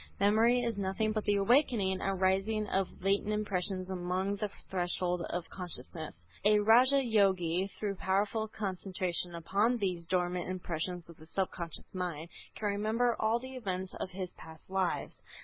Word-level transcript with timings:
Memory 0.19 0.61
is 0.63 0.79
nothing 0.79 1.11
but 1.11 1.25
the 1.25 1.35
awakening 1.35 2.01
and 2.01 2.19
rising 2.19 2.65
of 2.69 2.87
latent 3.03 3.31
impressions 3.31 3.87
above 3.87 4.39
the 4.39 4.49
threshold 4.67 5.21
of 5.29 5.47
consciousness. 5.51 6.25
A 6.43 6.57
Raja 6.57 7.03
Yogi, 7.03 7.69
through 7.79 7.97
powerful 7.97 8.47
concentration 8.47 9.35
upon 9.35 9.77
these 9.77 10.07
dormant 10.07 10.49
impressions 10.49 11.07
of 11.07 11.17
the 11.17 11.27
subconscious 11.27 11.93
mind, 11.93 12.29
can 12.55 12.69
remember 12.69 13.15
all 13.19 13.37
the 13.37 13.55
events 13.55 13.93
of 13.99 14.09
his 14.09 14.33
past 14.39 14.71
lives. 14.71 15.21